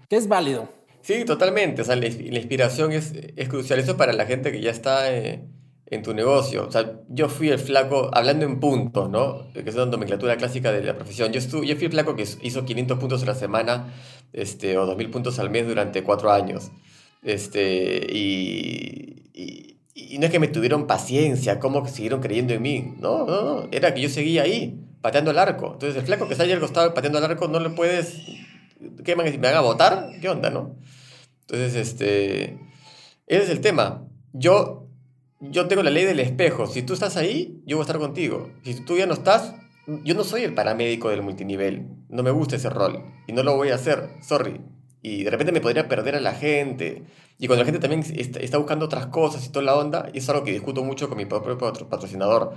[0.09, 0.69] Que es válido.
[1.07, 1.83] Sí, totalmente.
[1.83, 3.79] O sea, la, inspiración es, es, crucial.
[3.79, 5.47] Eso para la gente que ya está eh,
[5.85, 6.67] en tu negocio.
[6.67, 9.47] O sea, yo fui el flaco, hablando en puntos, ¿no?
[9.53, 11.31] Que es una nomenclatura clásica de la profesión.
[11.31, 13.93] Yo, yo fui el flaco que hizo 500 puntos a la semana
[14.33, 16.71] este, o 2.000 puntos al mes durante cuatro años.
[17.23, 19.17] Este, y
[19.99, 22.93] y no es que me tuvieron paciencia, como que siguieron creyendo en mí.
[22.99, 23.67] No, no, no.
[23.71, 25.73] Era que yo seguía ahí, pateando el arco.
[25.73, 28.21] Entonces, el flaco que está ahí al costado pateando el arco, no le puedes.
[29.03, 29.15] ¿Qué?
[29.15, 30.09] ¿Me haga votar?
[30.21, 30.75] ¿Qué onda, no?
[31.49, 32.59] Entonces, este.
[33.25, 34.07] Ese es el tema.
[34.33, 34.87] Yo,
[35.39, 36.67] yo tengo la ley del espejo.
[36.67, 38.51] Si tú estás ahí, yo voy a estar contigo.
[38.63, 39.53] Si tú ya no estás,
[40.03, 41.87] yo no soy el paramédico del multinivel.
[42.09, 43.03] No me gusta ese rol.
[43.27, 44.09] Y no lo voy a hacer.
[44.21, 44.61] Sorry
[45.01, 47.03] y de repente me podría perder a la gente.
[47.37, 50.29] Y cuando la gente también está, buscando otras cosas y toda la onda, y es
[50.29, 52.53] algo que discuto mucho con mi propio patrocinador.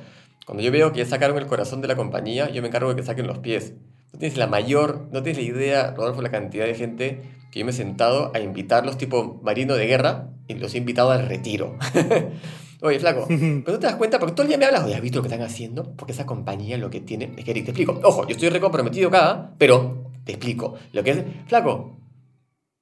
[0.47, 2.97] Cuando yo veo que ya sacaron el corazón de la compañía, yo me encargo de
[2.97, 3.75] que saquen los pies.
[4.13, 7.65] No tienes la mayor, no tienes la idea, Rodolfo, la cantidad de gente que yo
[7.65, 11.77] me he sentado a invitarlos tipo marino de guerra y los he invitado al retiro.
[12.83, 15.03] Oye, flaco, pero no te das cuenta, porque todo el día me hablas, oye, ¿has
[15.03, 15.95] visto lo que están haciendo?
[15.97, 19.53] Porque esa compañía lo que tiene, es que te explico, ojo, yo estoy recomprometido acá,
[19.59, 21.99] pero te explico, lo que es, flaco,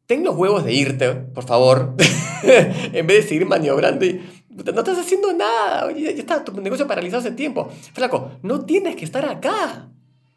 [0.06, 1.96] ten los huevos de irte, por favor,
[2.44, 7.20] en vez de seguir maniobrando y no estás haciendo nada, ya, está tu negocio paralizado
[7.20, 7.68] hace tiempo.
[7.92, 9.90] Flaco, no tienes que estar acá.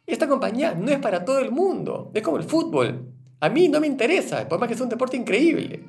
[0.06, 3.11] Esta compañía no es para todo el mundo, es como el fútbol.
[3.42, 5.82] A mí no me interesa, por más que sea un deporte increíble.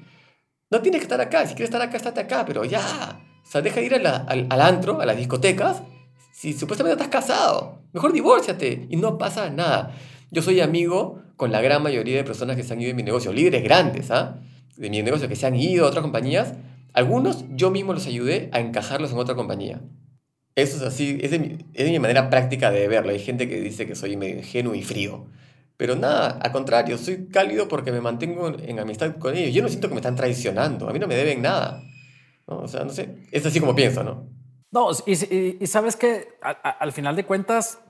[0.72, 3.22] No tienes que estar acá, si quieres estar acá, estate acá, pero ya.
[3.44, 5.84] O sea, deja de ir al, al antro, a las discotecas,
[6.34, 7.84] si supuestamente estás casado.
[7.94, 9.96] Mejor divórciate y no pasa nada.
[10.32, 13.04] Yo soy amigo con la gran mayoría de personas que se han ido de mi
[13.04, 14.40] negocio, líderes grandes, ¿ah?
[14.76, 16.56] De mi negocio que se han ido a otras compañías.
[16.92, 19.80] Algunos yo mismo los ayudé a encajarlos en otra compañía.
[20.56, 23.12] Eso es así, es de, mi, es de mi manera práctica de verlo.
[23.12, 25.28] Hay gente que dice que soy medio ingenuo y frío.
[25.84, 29.54] Pero nada, al contrario, soy cálido porque me mantengo en amistad con ellos.
[29.54, 31.84] Yo no siento que me están traicionando, a mí no me deben nada.
[32.48, 32.60] ¿no?
[32.60, 34.30] O sea, no sé, es así como pienso, ¿no?
[34.72, 37.82] No, y, sabes que al final de cuentas,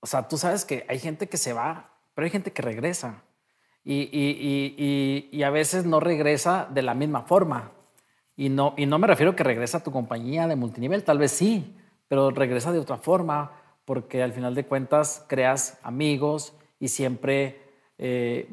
[0.00, 3.22] o sea, tú sabes que hay gente que se va, pero hay gente que regresa.
[3.84, 7.72] Y, a veces no regresa de la misma forma.
[8.34, 11.18] Y no, y no me refiero a que regresa a tu compañía de multinivel, tal
[11.18, 11.76] vez sí,
[12.08, 17.60] pero regresa de otra forma porque al final de cuentas creas amigos y siempre
[17.96, 18.48] eh,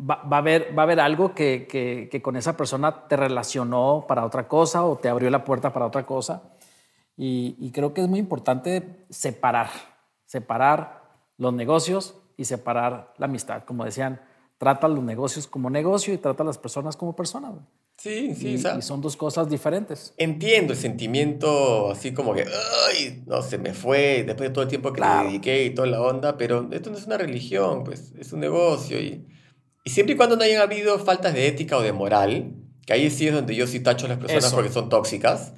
[0.00, 4.24] va, a haber, va a haber algo que, que, con esa persona te relacionó para
[4.24, 6.44] otra cosa o te abrió la puerta para otra cosa.
[7.16, 9.70] Y, y creo que es muy importante separar,
[10.24, 11.02] separar
[11.36, 13.64] los negocios y separar la amistad.
[13.64, 14.20] Como decían,
[14.64, 17.52] trata los negocios como negocio y trata a las personas como personas.
[17.98, 18.54] Sí, sí.
[18.54, 20.14] Y, son dos cosas diferentes.
[20.16, 22.46] Entiendo el sentimiento así como que,
[22.88, 25.86] ay, no, se me fue después de todo el tiempo que le dediqué y toda
[25.86, 28.98] la onda, pero esto no es una religión, pues es un negocio.
[28.98, 29.26] Y,
[29.84, 32.54] y siempre y cuando no hayan habido faltas de ética o de moral,
[32.86, 35.52] que ahí sí es donde yo sí tacho a las personas porque son tóxicas,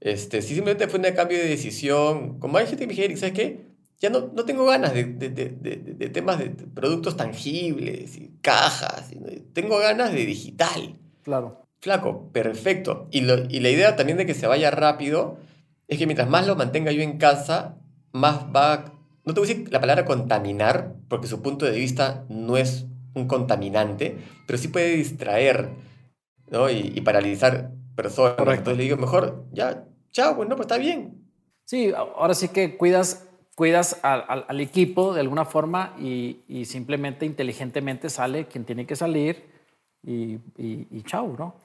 [0.00, 3.34] este, si simplemente fue un cambio de decisión, como hay gente que me dice, ¿sabes
[3.34, 3.69] qué?
[4.00, 9.10] Ya no, no tengo ganas de, de, de, de, temas de productos tangibles y cajas,
[9.52, 10.98] tengo ganas de digital.
[11.22, 11.66] Claro.
[11.80, 13.08] Flaco, perfecto.
[13.10, 15.38] Y, y, la idea también de que se vaya rápido
[15.86, 17.76] es que mientras más lo mantenga yo en casa,
[18.12, 18.92] más va,
[19.24, 22.86] no te voy a decir la palabra contaminar, porque su punto de vista no es
[23.14, 25.70] un contaminante, pero sí puede distraer
[26.50, 26.70] ¿no?
[26.70, 28.58] y, paralizar personas.
[28.58, 31.24] Entonces le digo, mejor, ya, chao, pues no, pues está bien.
[31.64, 33.28] Sí, ahora sí que cuidas,
[33.60, 38.96] cuidas al, al equipo de alguna forma y, y, simplemente inteligentemente sale quien tiene que
[38.96, 39.50] salir
[40.02, 41.56] y, y, y chao, ¿no?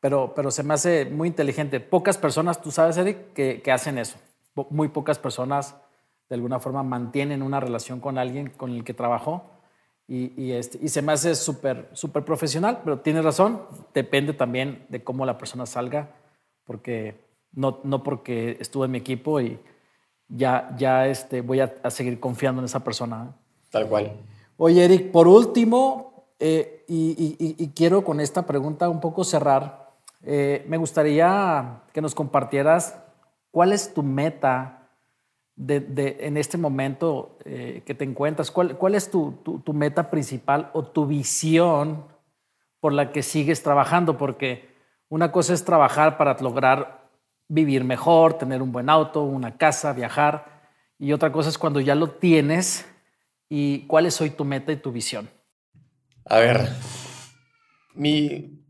[0.00, 1.78] pero, pero se me hace muy inteligente.
[1.78, 4.18] Pocas personas, tú sabes, Eric, que, que hacen eso.
[4.70, 5.76] Muy pocas personas
[6.28, 9.48] de alguna forma mantienen una relación con alguien con el que trabajó
[10.08, 13.62] y, y, este, y se me hace súper súper profesional, pero tienes razón,
[13.94, 16.10] depende también de cómo la persona salga,
[16.64, 17.20] porque
[17.52, 19.60] no, no porque estuve en mi equipo y
[20.28, 23.28] ya, ya este, voy a, a seguir confiando en esa persona.
[23.28, 23.34] ¿eh?
[23.70, 24.12] Tal cual.
[24.56, 29.90] Oye, Eric, por último, eh, y, y, quiero con esta pregunta un poco cerrar,
[30.22, 32.98] eh, me gustaría que nos compartieras
[33.50, 34.90] cuál es tu meta
[35.56, 39.32] de, en este momento eh, que te encuentras, cuál, cuál es tu,
[39.64, 42.04] tu, meta principal o tu visión
[42.80, 44.68] por la que sigues trabajando, porque
[45.08, 46.95] una cosa es trabajar para lograr
[47.48, 50.56] vivir mejor, tener un buen auto, una casa, viajar,
[50.98, 52.86] y otra cosa es cuando ya lo tienes
[53.48, 55.28] y cuál es hoy tu meta y tu visión.
[56.24, 56.68] A ver,
[57.94, 58.62] mi,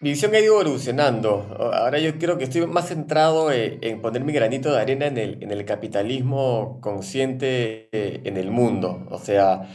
[0.00, 1.56] visión ha ido evolucionando.
[1.72, 5.18] Ahora yo creo que estoy más centrado e, en, poner mi granito de arena en
[5.18, 9.06] el, en el capitalismo consciente eh, en el mundo.
[9.10, 9.68] O sea,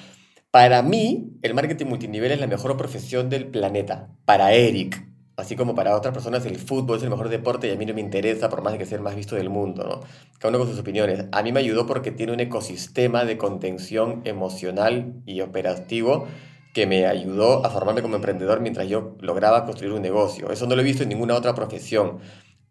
[0.52, 4.16] para mí, el marketing multinivel es la mejor profesión del planeta.
[4.24, 5.15] Para Eric.
[5.38, 7.94] Así como para otras personas el fútbol es el mejor deporte y a mí no
[7.94, 10.00] me interesa por más de que sea el más visto del mundo, ¿no?
[10.40, 11.26] Cada uno con sus opiniones.
[11.32, 16.28] A mí me ayudó porque tiene un ecosistema de contención emocional y operativo
[16.74, 20.52] que me ayudó a formarme como emprendedor mientras yo lograba construir un negocio.
[20.52, 22.20] Eso no lo he visto en ninguna otra profesión.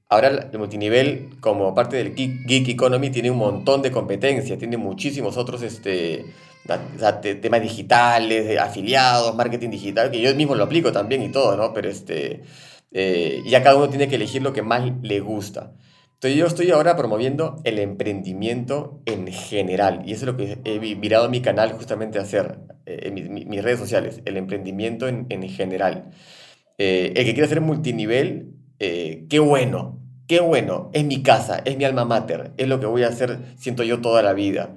[0.09, 5.37] Ahora el multinivel, como parte del Geek Economy, tiene un montón de competencias, tiene muchísimos
[5.37, 6.27] otros este,
[7.41, 11.73] temas digitales, afiliados, marketing digital, que yo mismo lo aplico también y todo, ¿no?
[11.73, 12.43] Pero este,
[12.93, 15.73] eh, ya cada uno tiene que elegir lo que más le gusta.
[16.15, 20.97] Entonces yo estoy ahora promoviendo el emprendimiento en general y eso es lo que he
[20.97, 25.47] mirado mi canal justamente a hacer, eh, en mis, redes sociales, el emprendimiento en, en
[25.51, 26.13] general.
[26.79, 31.77] Eh, el que quiere hacer multinivel, eh, qué bueno, qué bueno, es mi casa, es
[31.77, 34.77] mi alma mater, es lo que voy a hacer, siento yo, toda la vida.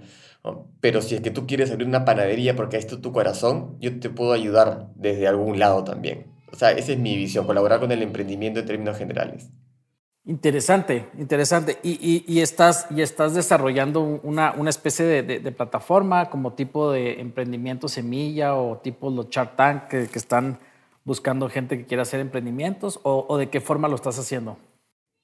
[0.82, 4.00] Pero si es que tú quieres abrir una panadería porque esto es tu corazón, yo
[4.00, 6.28] te puedo ayudar desde algún lado también.
[6.52, 9.50] O sea, esa es mi visión, colaborar con el emprendimiento en términos generales.
[10.28, 11.80] Interesante, interesante.
[11.84, 17.22] Y, y, estás, y estás desarrollando una, una especie de, de, plataforma como tipo de
[17.22, 20.60] emprendimiento semilla o tipo los Shark Tank que, que están
[21.06, 24.58] buscando gente que quiera hacer emprendimientos o, o, de qué forma lo estás haciendo?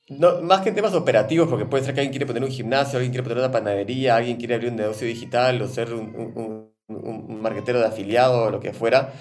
[0.10, 2.98] No, más que en temas operativos, porque puede ser que alguien quiere poner un gimnasio,
[2.98, 6.74] alguien quiere poner una panadería, alguien quiere abrir un negocio digital o ser un, un,
[6.88, 9.14] un, marketero de afiliado o lo que fuera.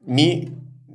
[0.00, 0.48] Mi,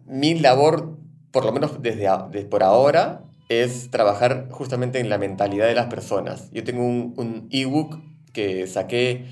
[0.05, 0.97] mi labor,
[1.31, 5.87] por lo menos desde, desde por ahora, es trabajar justamente en la mentalidad de las
[5.87, 6.49] personas.
[6.51, 7.99] Yo tengo un, ebook
[8.33, 9.25] que saqué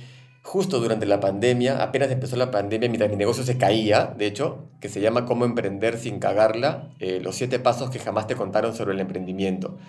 [0.46, 4.70] justo durante la pandemia, apenas empezó la pandemia, mientras mi negocio se caía, de hecho,
[4.80, 8.76] que se llama Cómo emprender sin cagarla, eh, los siete pasos que jamás te contaron
[8.76, 9.80] sobre el emprendimiento.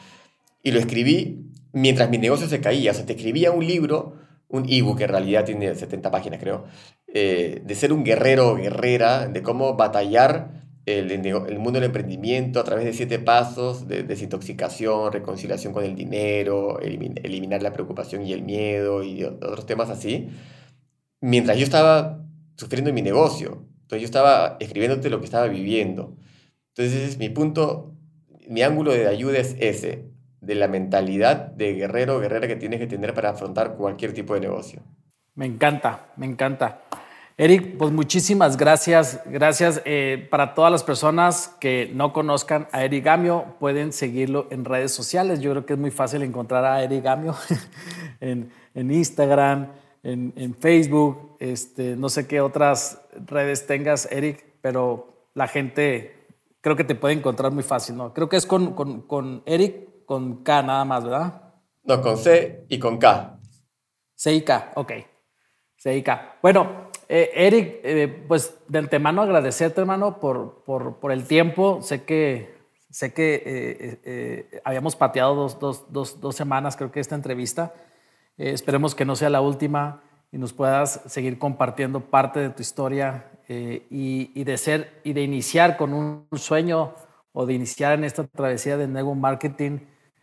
[0.62, 4.16] Y lo escribí mientras mi negocio se caía, o sea, te escribía un libro,
[4.48, 6.64] un ebook que en realidad tiene 70 páginas creo,
[7.06, 12.60] eh, de ser un guerrero o guerrera, de cómo batallar el, el, mundo del emprendimiento
[12.60, 18.32] a través de siete pasos de desintoxicación, reconciliación con el dinero, eliminar la preocupación y
[18.32, 20.28] el miedo y otros temas así,
[21.20, 22.24] mientras yo estaba
[22.56, 23.66] sufriendo en mi negocio.
[23.82, 26.16] Entonces yo estaba escribiéndote lo que estaba viviendo.
[26.74, 27.92] Entonces mi punto,
[28.48, 30.12] mi ángulo de ayuda es ese.
[30.40, 34.34] de la mentalidad de guerrero o guerrera que tienes que tener para afrontar cualquier tipo
[34.34, 34.80] de negocio.
[35.34, 36.82] Me encanta, me encanta.
[37.38, 39.20] Eric, pues muchísimas gracias.
[39.26, 44.64] Gracias eh, para todas las personas que no conozcan a Eric Gamio, pueden seguirlo en
[44.64, 45.40] redes sociales.
[45.40, 47.36] Yo creo que es muy fácil encontrar a Eric Gamio
[48.20, 49.68] en, Instagram,
[50.02, 56.28] en, Facebook, este, no sé qué otras redes tengas, Eric, pero la gente
[56.62, 58.14] creo que te puede encontrar muy fácil, ¿no?
[58.14, 61.42] Creo que es con, con, con Eric, con K nada más, ¿verdad?
[61.84, 63.38] No, con C y con K.
[64.14, 64.92] C y K, ok.
[65.76, 66.38] C y K.
[66.40, 71.80] Bueno, eh, Eric, eh, pues de antemano agradecerte, hermano, por, por, el tiempo.
[71.82, 72.56] Sé que,
[72.90, 73.42] sé que
[74.04, 77.74] eh, habíamos pateado dos, dos, dos, semanas, creo que esta entrevista.
[78.36, 80.02] esperemos que no sea la última
[80.32, 85.22] y nos puedas seguir compartiendo parte de tu historia y, y, de ser y de
[85.22, 86.94] iniciar con un sueño
[87.32, 89.78] o de iniciar en esta travesía de nuevo marketing,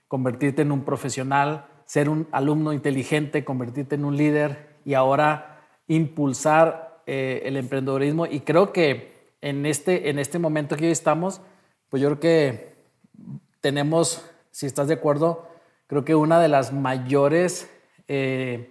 [0.09, 5.52] convertirte en un profesional, ser un alumno inteligente, convertirte en un líder y ahora
[5.87, 11.41] impulsar eh, el emprendedorismo y creo que en este, en este momento que hoy estamos,
[11.89, 12.75] pues yo creo que
[13.59, 15.47] tenemos, si estás de acuerdo,
[15.87, 17.69] creo que una de las mayores...
[18.07, 18.69] Eh,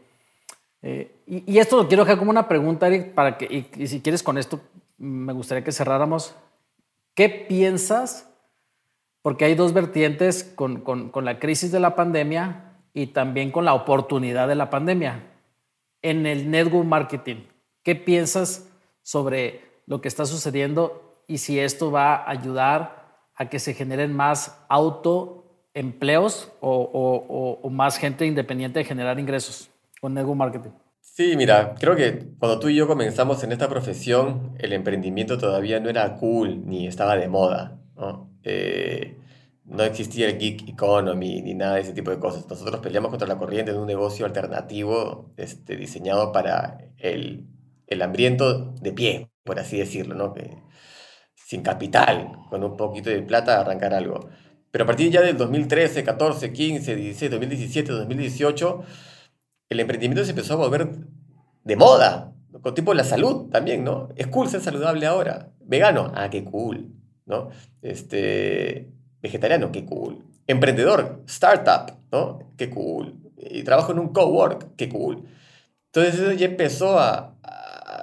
[0.80, 4.22] eh, y, esto lo quiero dejar como una pregunta, Eric, para que, y, si quieres
[4.22, 4.60] con esto,
[4.98, 6.34] me gustaría que cerráramos.
[7.14, 8.28] ¿Qué piensas?
[9.20, 13.64] Porque hay dos vertientes con, con, con la crisis de la pandemia y también con
[13.64, 15.31] la oportunidad de la pandemia
[16.02, 17.44] en el network marketing.
[17.82, 18.68] ¿Qué piensas
[19.02, 23.02] sobre lo que está sucediendo y si esto va a ayudar
[23.34, 30.36] a que se generen más autoempleos o, más gente independiente de generar ingresos con network
[30.36, 30.70] marketing?
[31.00, 35.80] Sí, mira, creo que cuando tú y yo comenzamos en esta profesión, el emprendimiento todavía
[35.80, 37.78] no era cool ni estaba de moda.
[38.44, 39.16] Eh,
[39.72, 42.46] no existía el geek economy ni nada de ese tipo de cosas.
[42.48, 47.46] Nosotros peleamos contra la corriente de un negocio alternativo este, diseñado para el,
[47.86, 50.34] el hambriento de pie, por así decirlo, ¿no?
[50.34, 50.58] Que,
[51.34, 54.28] sin capital, con un poquito de plata, arrancar algo.
[54.70, 58.82] Pero a partir ya del 2013, 14, 15, 16, 2017, 2018,
[59.68, 60.88] el emprendimiento se empezó a volver
[61.64, 64.08] de moda, con tipo la salud también, ¿no?
[64.16, 65.52] Es cool ser saludable ahora.
[65.60, 66.92] Vegano, ah, qué cool,
[67.26, 67.50] ¿no?
[67.82, 68.92] Este,
[69.22, 70.24] Vegetariano, qué cool.
[70.46, 72.52] Emprendedor, startup, ¿no?
[72.56, 73.20] Qué cool.
[73.36, 75.24] Y trabajo en un cowork, qué cool.
[75.86, 77.36] Entonces eso ya empezó a,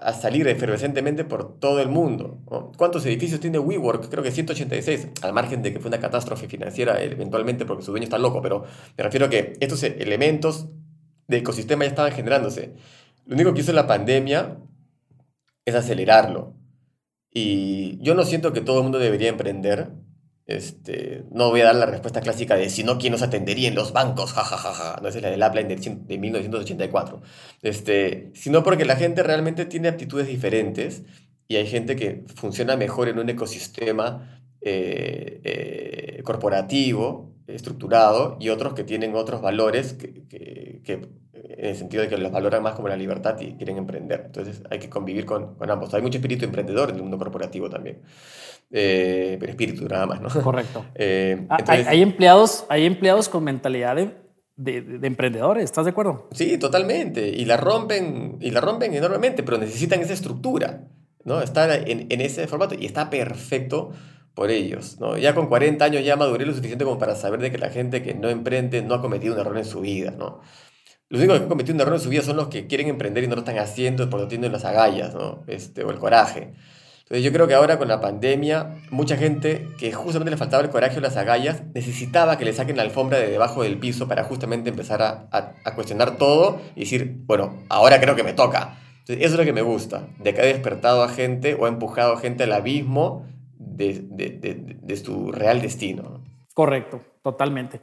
[0.01, 2.39] a salir efervescentemente por todo el mundo.
[2.77, 4.09] ¿Cuántos edificios tiene WeWork?
[4.09, 8.05] Creo que 186, al margen de que fue una catástrofe financiera eventualmente porque su dueño
[8.05, 8.63] está loco, pero
[8.97, 10.69] me refiero a que estos elementos
[11.27, 12.75] de ecosistema ya estaban generándose.
[13.25, 14.57] Lo único que hizo la pandemia
[15.65, 16.55] es acelerarlo.
[17.31, 19.91] Y yo no siento que todo el mundo debería emprender,
[20.49, 23.75] este, no voy a dar la respuesta clásica de si no, ¿quién nos atendería en
[23.75, 24.33] los bancos?
[24.39, 24.99] Ja, ja, ja, ja.
[25.01, 27.21] No es la del Apple de, 1984.
[27.61, 31.03] Este, sino porque la gente realmente tiene aptitudes diferentes
[31.47, 38.73] y hay gente que funciona mejor en un ecosistema eh, eh, corporativo, estructurado, y otros
[38.73, 41.09] que tienen otros valores que, que,
[41.59, 44.23] en el sentido de que los valoran más como la libertad y quieren emprender.
[44.27, 45.93] Entonces hay que convivir con, con ambos.
[45.93, 48.01] Hay mucho espíritu emprendedor en el mundo corporativo también.
[48.71, 50.29] Eh, pero espíritu nada más, ¿no?
[50.41, 50.85] Correcto.
[50.95, 56.27] Eh, ah, hay, empleados, hay empleados con mentalidad de, de, emprendedores, ¿estás de acuerdo?
[56.31, 57.29] Sí, totalmente.
[57.29, 60.83] Y la rompen, y la rompen enormemente, pero necesitan esa estructura,
[61.23, 61.41] ¿no?
[61.41, 63.91] Estar en, en ese formato y está perfecto
[64.33, 65.17] por ellos, ¿no?
[65.17, 68.01] Ya con 40 años ya maduré lo suficiente como para saber de que la gente
[68.01, 70.41] que no emprende no ha cometido un error en su vida, ¿no?
[71.09, 73.23] Los únicos que han cometido un error en su vida son los que quieren emprender
[73.23, 75.43] y no lo están haciendo porque no tienen las agallas, ¿no?
[75.47, 76.53] Este, o el coraje.
[77.09, 80.69] Entonces yo creo que ahora con la pandemia, mucha gente que justamente le faltaba el
[80.69, 84.23] coraje o las agallas, necesitaba que le saquen la alfombra de debajo del piso para
[84.23, 88.77] justamente empezar a, a, cuestionar todo y decir, bueno, ahora creo que me toca.
[88.99, 91.69] Entonces eso es lo que me gusta, de que ha despertado a gente o ha
[91.69, 93.25] empujado a gente al abismo
[93.59, 96.23] de, de, de, su real destino.
[96.53, 97.81] Correcto, totalmente.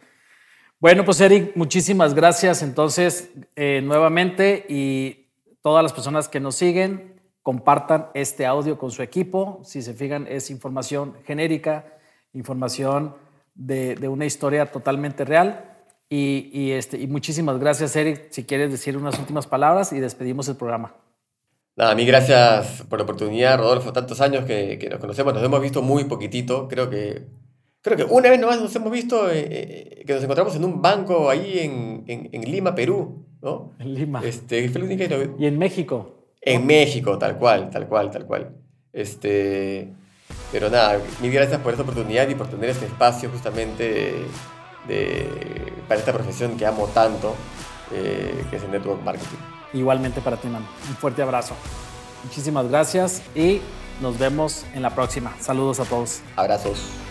[0.81, 5.29] Bueno, pues Eric, muchísimas gracias entonces eh, nuevamente y
[5.63, 9.61] todas las personas que nos siguen, compartan este audio con su equipo.
[9.65, 11.85] Si se fijan, es información genérica,
[12.33, 13.15] información
[13.55, 15.73] de, una historia totalmente real.
[16.09, 18.29] Y, este, y muchísimas gracias, Eric.
[18.31, 20.95] Si quieres decir unas últimas palabras y despedimos el programa.
[21.77, 23.93] Nada, a mí gracias por la oportunidad, Rodolfo.
[23.93, 26.69] Tantos años que, nos conocemos, nos hemos visto muy poquitito.
[26.69, 27.27] Creo que,
[27.83, 30.81] creo que una vez nomás nos hemos visto, eh, eh, que nos encontramos en un
[30.81, 33.27] banco ahí en, en, Lima, Perú.
[33.43, 33.75] ¿no?
[33.79, 34.23] En Lima.
[34.25, 34.81] Este, fue
[35.39, 36.33] Y en México.
[36.41, 38.57] En México, tal cual, tal cual, tal cual.
[38.95, 39.93] Este,
[40.51, 44.15] pero nada, mil gracias por esta oportunidad y por tener este espacio justamente
[45.89, 47.35] para esta profesión que amo tanto,
[47.93, 49.56] eh, que es el network marketing.
[49.73, 50.67] Igualmente para ti, mano.
[50.89, 51.55] Un fuerte abrazo.
[52.25, 53.61] Muchísimas gracias y
[54.01, 55.35] nos vemos en la próxima.
[55.41, 56.21] Saludos a todos.
[56.37, 57.06] Abrazos.